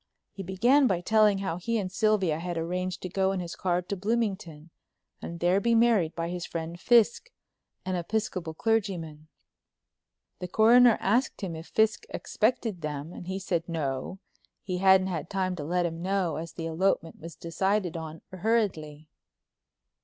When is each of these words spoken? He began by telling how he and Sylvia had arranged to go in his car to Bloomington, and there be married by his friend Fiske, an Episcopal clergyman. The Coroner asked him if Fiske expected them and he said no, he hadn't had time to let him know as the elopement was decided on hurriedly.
He 0.31 0.41
began 0.41 0.87
by 0.87 1.01
telling 1.01 1.37
how 1.37 1.57
he 1.57 1.77
and 1.77 1.91
Sylvia 1.91 2.39
had 2.39 2.57
arranged 2.57 3.03
to 3.03 3.07
go 3.09 3.31
in 3.31 3.39
his 3.39 3.55
car 3.55 3.83
to 3.83 3.95
Bloomington, 3.95 4.71
and 5.21 5.39
there 5.39 5.59
be 5.59 5.75
married 5.75 6.15
by 6.15 6.29
his 6.29 6.43
friend 6.43 6.79
Fiske, 6.79 7.31
an 7.85 7.93
Episcopal 7.93 8.55
clergyman. 8.55 9.27
The 10.39 10.47
Coroner 10.47 10.97
asked 10.99 11.41
him 11.41 11.55
if 11.55 11.67
Fiske 11.67 12.07
expected 12.09 12.81
them 12.81 13.13
and 13.13 13.27
he 13.27 13.37
said 13.37 13.69
no, 13.69 14.17
he 14.63 14.79
hadn't 14.79 15.05
had 15.05 15.29
time 15.29 15.55
to 15.57 15.63
let 15.63 15.85
him 15.85 16.01
know 16.01 16.37
as 16.37 16.53
the 16.53 16.65
elopement 16.65 17.19
was 17.19 17.35
decided 17.35 17.95
on 17.95 18.23
hurriedly. 18.31 19.07